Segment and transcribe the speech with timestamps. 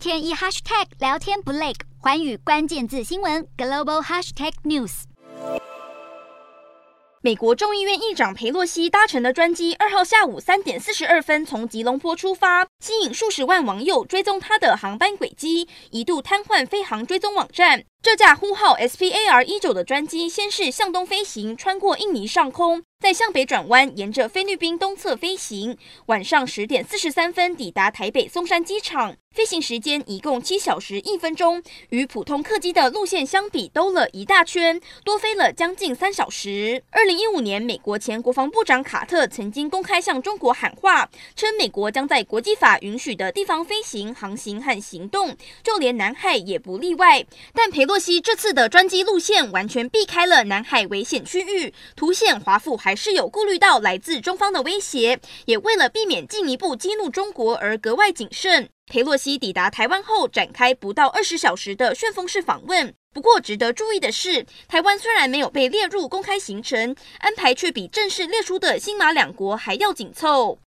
[0.00, 5.02] 天一 hashtag 聊天不累，环宇关键字新闻 global hashtag news。
[7.20, 17.84] 美国众议院议长佩洛西搭乘的专机，二号下午三点四十二分从吉隆坡出发，吸引数十万网友追踪他的航班轨迹，一度瘫痪飞航追踪网站。
[18.02, 22.82] 这架呼号 SPAR 一九的专机，先是向东飞行，穿过印尼上空。
[22.98, 25.76] 再向北转弯，沿着菲律宾东侧飞行，
[26.06, 36.82] 晚上十点四十三分抵达台北松山机场，飞行时间一共七小时一分钟，与普通客机的路线相比，兜了一大圈，多飞了将近三小时。
[36.90, 47.24] 二零一五年，美国前国防部长卡特曾经公开向中国喊话，称美国将在国际法允许的地方飞行、航行和行动，就连南海也不例外。
[47.54, 52.94] 但陪洛西这次的专机路线完全避开了南海危险区域，凸显华府还。
[52.94, 58.68] 是有顾虑到来自中方的威胁，也为了避免进一步激怒中国而格外谨慎。
[58.86, 62.94] 裴洛西抵达台湾后，展开不到二十小时的旋风式访问。
[63.12, 70.58] 不过，值得注意的是，台湾虽然没有被列入公开行程，安排却比正式列出的新马两国还要紧凑。